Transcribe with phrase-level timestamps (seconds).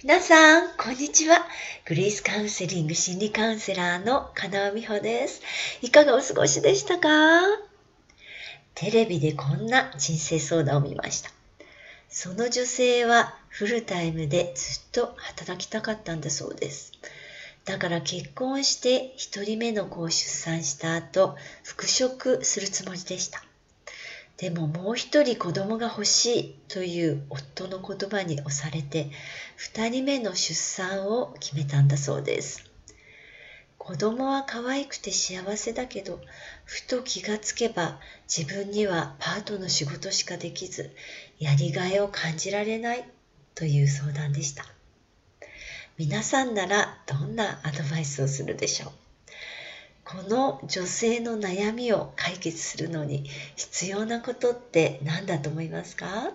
[0.00, 1.44] 皆さん、こんにちは。
[1.84, 5.42] グレイスカウンセリング心理カウンセラーの金尾美穂です。
[5.82, 7.08] いかがお過ごしでしたか？
[8.76, 11.32] テレビでこんな人生相談を見ました。
[12.08, 16.92] その女性はフルタイムでずっと働きたかったんだそうです。
[17.64, 21.34] だから結婚して一人目の子を出産した後、
[21.64, 23.42] 復職するつもりでした。
[24.38, 29.10] でももう一人子供が欲しいという夫の言葉に押されて
[29.56, 32.64] 二人目の出産を決めたんだそうです。
[33.78, 36.20] 子供は可愛くて幸せだけど
[36.64, 37.98] ふと気がつけば
[38.28, 40.94] 自分にはパートの仕事しかできず
[41.38, 43.08] やりがいを感じられない
[43.54, 44.66] という相談でした
[45.96, 49.07] 皆さんならどんなアドバイスをするでしょう？
[50.10, 53.24] この女性の悩みを解決するのに
[53.56, 56.32] 必要なことって何だと思いますか？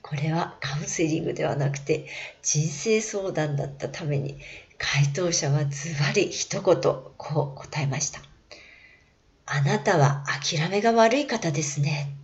[0.00, 2.06] これはカウンセリングではなくて
[2.40, 4.38] 人生相談だったために
[4.78, 6.80] 回答者はズバリ一言
[7.16, 8.20] こう答えました。
[9.46, 12.14] あなたは諦めが悪い方ですね。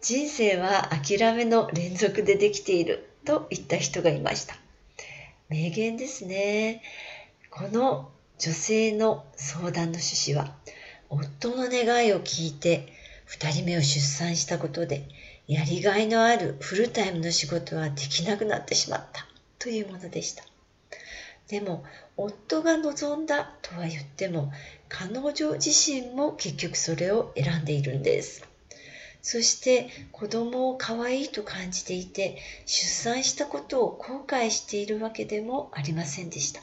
[0.00, 4.56] 人生は諦めの連続でできていると言った人がいました。
[5.48, 6.82] 名言ですね。
[7.48, 10.54] この女性の相談の趣旨は、
[11.08, 12.92] 夫の願いを聞いて
[13.26, 15.08] 2人目を出産したことで、
[15.46, 19.26] やりがいのあるフルタイムの仕事はできなくなってしまった
[19.58, 20.44] というものでした。
[21.48, 21.82] でも、
[22.18, 24.52] 夫が望んだとは言っても、
[24.90, 28.47] 彼女自身も結局それを選んでいるんです。
[29.22, 36.62] そして子供を可愛いと感じていて出産したことを後悔しているわけでもありませんでした。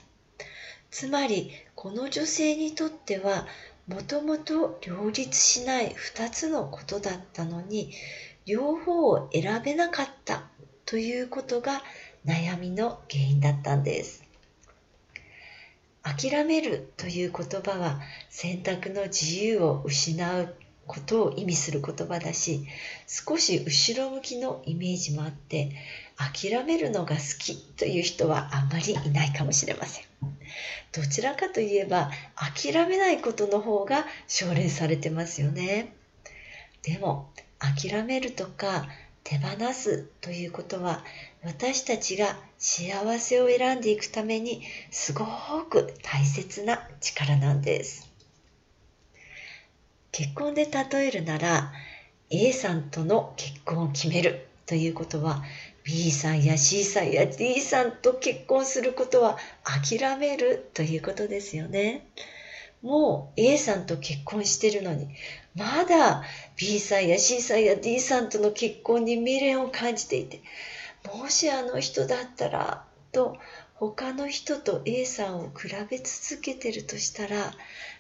[0.92, 3.48] つまりこの女性にとっては
[3.88, 7.92] もともと両立しない2つのことだったのに
[8.46, 10.44] 両方を選べなかった
[10.86, 11.84] ということが
[12.26, 14.24] 悩みの原因だったんです。
[16.02, 20.56] 諦めるという言葉は選択の自由を失う
[20.88, 22.66] ことを意味する言葉だし
[23.08, 25.72] 少し後ろ向きのイメージもあって
[26.18, 30.06] 諦めるのが好きという人はあんまりいないかもしれません。
[30.92, 35.94] どちらかといえば諦めないことの方が奨励されてますよね。
[36.84, 37.30] でも
[37.60, 38.88] 諦めるとか
[39.24, 41.04] 手放すということは
[41.44, 45.26] 私たちが幸せを選んでいくためにすご
[45.70, 48.15] く大切な力なんです。
[50.18, 51.74] 結婚で例えるなら
[52.30, 55.44] A さんとの結婚を決めるということは
[55.84, 62.08] B さんや C さんや D さんと結婚することは諦めるということですよね。
[62.82, 65.10] もう A さんと結婚してるのに
[65.54, 66.24] まだ
[66.56, 70.40] B さんや C さんや D さんとの結婚に未練を感じていて
[71.14, 73.36] もしあの人だったらと
[73.74, 77.54] 他の人と A さんを比べ続けてるとしたら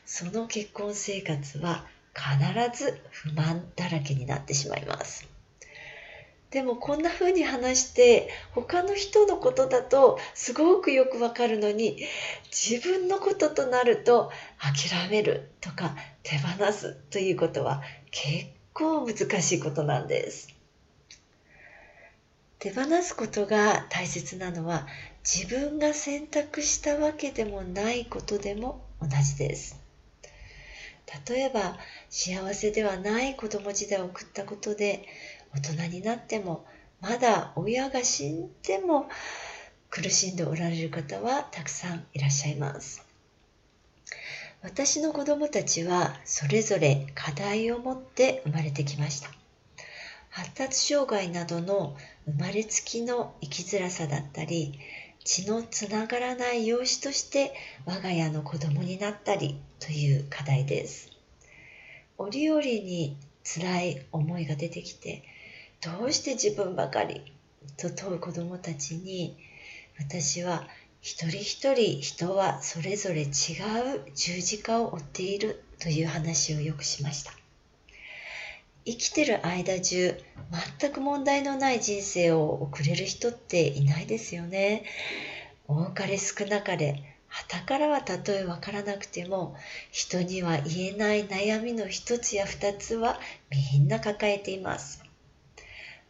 [0.05, 1.83] その結婚生活は
[2.15, 5.27] 必ず不満だらけになってしまいます。
[6.51, 11.97] でもこんな風に話して他の人のことだとすごくよくわかるのに
[12.49, 20.47] 自分のこととなると諦めるとか手放すということは結構難しいことなんです。
[22.59, 24.87] 手放すことが大切なのは
[25.23, 29.84] 自分が選択したわけでもないことでも同じです。
[31.27, 31.77] 例えば
[32.09, 35.05] 幸せではない子供時代を送ったことで
[35.53, 36.65] 大人になっても
[37.01, 39.07] まだ親が死んでも
[39.89, 43.05] 苦しんでおられる方はたくさんいらっしゃいます。
[44.61, 49.29] 私の子供たちはそれぞれ課題を持って生まれてきました。
[50.31, 51.95] 発達障害などの
[52.25, 54.79] 生まれつきの生きづらさだったり
[55.25, 57.53] 血のつながらない養子として
[57.85, 61.09] 我が家の子供になったりという課題です。
[62.17, 65.23] 折々に辛い思いが出てきて
[65.81, 67.21] どうして自分ばかり
[67.75, 69.35] と問う子供たちに
[69.99, 70.67] 私は
[71.01, 73.29] 一人一人人はそれぞれ違う
[74.13, 77.44] 十字架を追っているという話をよくしました。
[78.85, 80.15] 生きてる間中
[80.79, 84.83] 全く問題のない人生を送れる人っていないですよね。
[85.67, 89.55] 多かれ少なかれ旗からはたとえわからなくても
[89.91, 95.03] 人には言えない悩みの一つや二つはみんな抱えています。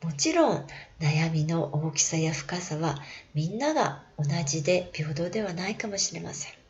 [0.03, 0.67] もちろん
[0.99, 3.01] 悩みの大きさや深さは
[3.33, 6.64] みんなが同じで平等ではないかもしれません。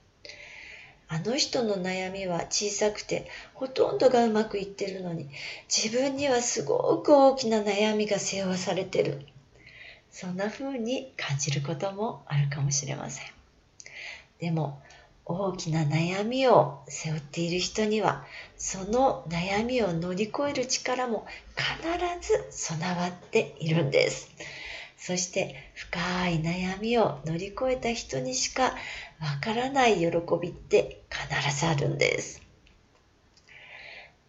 [1.08, 5.30] あの人の悩みは小さくてほとんどがうまくいってるのに
[5.68, 9.26] 自分にはすごく大きな悩みが背負わされてる。
[10.12, 13.26] そんな風に感じることもあるかもしれません。
[14.40, 14.82] でも
[15.26, 18.24] 大きな悩みを背負っている人には
[18.58, 21.26] その悩みを乗り越える力も
[21.58, 24.30] 必ず備わっているんです。
[25.06, 28.76] そして深い悩みを乗り越えた人にしか
[29.22, 30.08] わからない喜
[30.42, 32.42] びって必ずあるんです。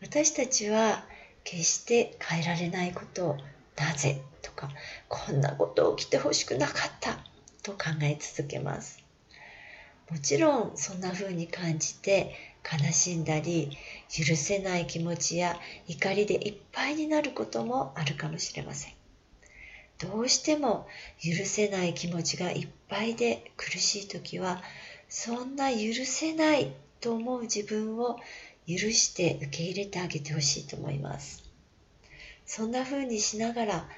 [0.02, 1.06] 私たちは
[1.44, 3.36] 決して変えられないことを
[3.74, 4.68] なぜとか
[5.08, 7.20] こんなこと起きてほしくなかった
[7.62, 9.02] と考え続けます。
[10.10, 12.34] もちろんそんな風に感じて
[12.70, 13.70] 悲しんだり
[14.10, 15.58] 許せない気持ちや
[15.88, 18.95] 怒りでいっぱいになることもあるかもしれません。
[19.98, 20.86] どうしても
[21.22, 24.62] 許せない気持ちがいっぱいで苦しい時は
[25.08, 28.18] そんな許せないと思う自分を
[28.68, 31.44] 許して受け入れてあげてほしいと思います。
[32.44, 33.88] そんな風にしながら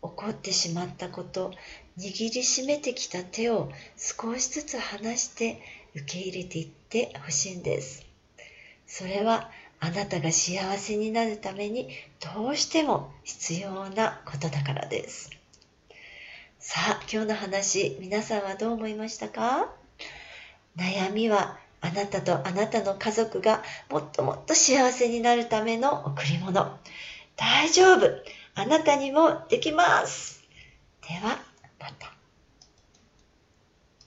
[0.00, 1.52] 怒ってしまったこと
[1.98, 5.60] 握りしめてきた手を少しずつ離して
[5.94, 8.06] 受け入れていってほしいんです。
[8.86, 9.50] それは
[9.80, 11.88] あなたが幸せになるために
[12.34, 15.41] どうしても必要なことだからです。
[16.64, 19.68] さあ、今日の話、皆さんはどう思いましたか？
[20.76, 26.78] 悩みはあなたとあなたの家族がもっともっと幸せになるための贈り物。
[27.34, 28.06] 大丈夫
[28.54, 30.44] あなたにもできます
[31.08, 31.40] では、
[31.80, 32.21] また。